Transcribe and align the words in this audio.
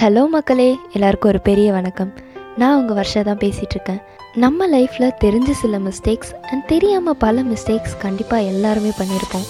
Hello 0.00 0.28
மக்களே 0.28 0.66
எல்லாருக்கும் 0.92 1.30
ஒரு 1.30 1.40
பெரிய 1.40 1.72
வணக்கம். 1.72 2.10
நான் 2.56 2.76
உங்கள் 2.76 2.96
வருஷா 2.98 3.22
தான் 3.22 3.36
பேசிகிட்ருக்கேன் 3.36 3.98
நம்ம 4.34 4.68
லைஃப்பில் 4.68 5.14
தெரிஞ்ச 5.24 5.50
சில 5.50 5.78
மிஸ்டேக்ஸ் 5.78 6.30
அண்ட் 6.50 6.64
தெரியாமல் 6.66 7.16
பல 7.16 7.42
மிஸ்டேக்ஸ் 7.42 7.96
கண்டிப்பாக 7.98 8.42
எல்லாருமே 8.42 8.92
பண்ணியிருப்போம் 8.98 9.46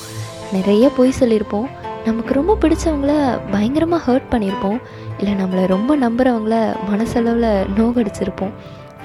நிறைய 0.53 0.91
பொய் 0.97 1.13
சொல்லியிருப்போம் 1.21 1.69
நமக்கு 2.05 2.35
ரொம்ப 2.35 2.57
பிடிச்சவங்கள 2.63 3.13
பயங்கரமாக 3.51 4.03
ஹர்ட் 4.07 4.31
பண்ணியிருப்போம் 4.31 4.79
இல்லை 5.19 5.35
நம்மளை 5.43 5.67
ரொம்ப 5.67 5.97
நம்புகிறவங்கள 5.97 6.77
மனசளவில் 6.89 7.51
நோகடிச்சிருப்போம். 7.79 8.55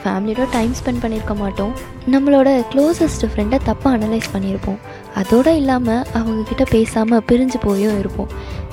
ஃபேமிலியோட 0.04 0.46
டைம் 0.56 0.74
ஸ்பெண்ட் 0.80 1.02
பண்ணியிருக்க 1.04 1.36
மாட்டோம். 1.42 1.74
நம்மளோட 2.14 2.50
க்ளோசஸ்ட் 2.72 3.26
ஃப்ரெண்டை 3.32 3.60
தப்பாக 3.68 3.92
அனலைஸ் 3.98 4.30
பண்ணியிருப்போம். 4.34 4.80
அதோடு 5.22 5.54
இல்லாமல் 5.62 6.04
அவங்கக்கிட்ட 6.20 6.66
பேசாமல் 6.76 7.24
பிரிஞ்சு 7.30 7.60
போயும் 7.68 7.98
இருப்போம். 8.02 8.30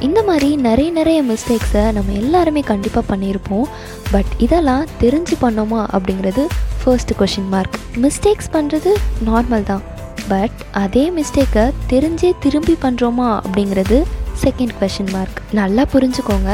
இந்த 0.06 0.20
மாதிரி 0.28 0.50
நிறைய 0.68 0.90
நிறைய 0.98 1.20
மிஸ்டேக்ஸை 1.30 1.84
நம்ம 1.96 2.12
எல்லாருமே 2.22 2.62
கண்டிப்பாக 2.72 3.04
பண்ணியிருப்போம். 3.12 3.66
பட் 4.14 4.32
இதெல்லாம் 4.46 4.84
தெரிஞ்சு 5.04 5.36
பண்ணோமா 5.44 5.80
அப்படிங்கிறது 5.96 6.44
ஃபர்ஸ்ட் 6.82 7.14
கொஷின் 7.20 7.50
மார்க் 7.54 7.78
மிஸ்டேக்ஸ் 8.04 8.52
பண்ணுறது 8.56 8.92
நார்மல் 9.28 9.68
தான். 9.70 9.82
பட் 10.32 10.60
அதே 10.84 11.04
மிஸ்டேக்கை 11.16 11.64
தெரிஞ்சே 11.92 12.30
திரும்பி 12.44 12.76
பண்ணுறோமா 12.84 13.28
அப்படிங்கிறது 13.44 13.98
செகண்ட் 14.42 14.74
கொஷின் 14.80 15.10
மார்க் 15.14 15.40
நல்லா 15.58 15.82
புரிஞ்சுக்கோங்க. 15.94 16.50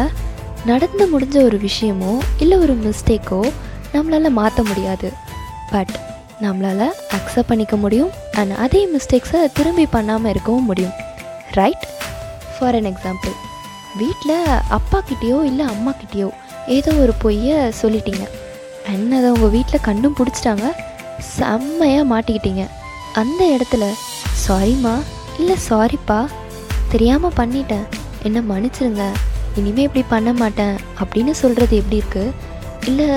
நடந்து 0.71 1.05
முடிஞ்ச 1.11 1.37
ஒரு 1.49 1.59
விஷயமோ 1.65 2.13
இல்லை 2.43 2.57
ஒரு 2.65 2.75
மிஸ்டேக்கோ 2.85 3.41
நம்மளால் 3.97 4.37
மாற்ற 4.41 4.63
முடியாது. 4.71 5.09
பட் 5.73 5.95
நம்மளால் 6.45 6.87
அக்செப்ட் 7.17 7.51
பண்ணிக்க 7.51 7.77
முடியும். 7.85 8.11
அண்ட் 8.41 8.55
அதே 8.65 8.81
மிஸ்டேக்ஸை 8.95 9.41
திரும்பி 9.59 9.87
பண்ணாமல் 9.97 10.33
இருக்கவும் 10.35 10.69
முடியும். 10.71 10.97
ரைட் 11.59 11.87
ஃபார் 12.55 12.77
அன் 12.79 12.89
எக்ஸாம்பிள் 12.93 13.37
வீட்டில் 14.01 14.39
அப்பாக்கிட்டேயோ 14.79 15.39
இல்லை 15.51 15.65
அம்மாக்கிட்டேயோ 15.75 16.29
ஏதோ 16.77 16.91
ஒரு 17.03 17.13
பொய்யை 17.23 17.59
சொல்லிட்டீங்க. 17.83 18.25
அண்ட் 18.91 19.13
அதை 19.19 19.29
உங்கள் 19.35 19.53
வீட்டில் 19.55 19.85
கண்டும் 19.89 20.17
பிடிச்சிட்டாங்க? 20.19 20.67
செம்மையாக 21.37 22.09
மாட்டிக்கிட்டீங்க. 22.13 22.65
அந்த 23.21 23.43
இடத்துல 23.55 23.85
சாரிம்மா 24.47 24.95
இல்லை 25.39 25.57
சாரிப்பா 25.69 26.19
தெரியாமல் 26.93 27.37
பண்ணிட்டேன். 27.39 27.87
என்ன 28.23 28.39
மன்னிச்சிருங்க. 28.51 29.07
இனிமேல் 29.61 29.87
இப்படி 29.89 30.05
பண்ண 30.13 30.31
மாட்டேன். 30.43 30.77
அப்படின்னு 31.03 31.33
சொல்கிறது 31.43 31.75
எப்படி 31.81 31.99
இருக்குது 32.03 32.35
இல்லை 32.91 33.09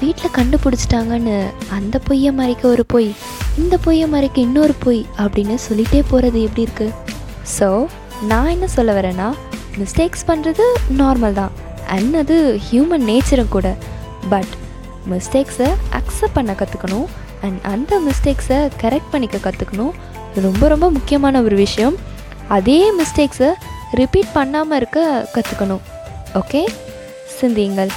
வீட்டில் 0.00 0.34
கண்டுபிடிச்சிட்டாங்கன்னு 0.36 1.36
அந்த 1.76 1.96
பொய்யை 2.06 2.30
மறைக்க 2.40 2.62
ஒரு 2.74 2.84
பொய் 2.92 3.08
இந்த 3.62 3.74
பொய்யை 3.84 4.06
மறைக்க 4.14 4.38
இன்னொரு 4.46 4.74
பொய் 4.84 5.00
அப்படின்னு 5.22 5.56
சொல்லிகிட்டே 5.66 6.00
போகிறது 6.10 6.38
எப்படி 6.46 6.64
இருக்குது 6.66 6.94
ஸோ 7.56 7.68
நான் 8.30 8.52
என்ன 8.54 8.66
சொல்ல 8.76 8.92
வரேன்னா 8.98 9.28
மிஸ்டேக்ஸ் 9.80 10.26
பண்ணுறது 10.30 10.64
நார்மல் 11.00 11.36
தான். 11.40 11.52
அண்ட் 11.96 12.14
அது 12.22 12.36
ஹியூமன் 12.66 13.06
நேச்சரும் 13.10 13.54
கூட 13.56 13.68
பட் 14.32 14.52
மிஸ்டேக்ஸை 15.12 15.68
அக்செப்ட் 15.98 16.36
பண்ண 16.38 16.52
கற்றுக்கணும் 16.60 17.08
அண்ட் 17.46 17.58
அந்த 17.72 17.92
மிஸ்டேக்ஸை 18.06 18.58
கரெக்ட் 18.82 19.12
பண்ணிக்க 19.12 19.38
கற்றுக்கணும் 19.46 19.94
ரொம்ப 20.46 20.64
ரொம்ப 20.72 20.86
முக்கியமான 20.96 21.42
ஒரு 21.46 21.56
விஷயம். 21.64 21.96
அதே 22.56 22.78
மிஸ்டேக்ஸை 23.00 23.50
ரிப்பீட் 24.00 24.36
பண்ணாமல் 24.38 24.78
இருக்க 24.80 25.00
கற்றுக்கணும் 25.34 25.82
ஓகே 26.40 26.62
சிந்தியுங்கள். 27.40 27.92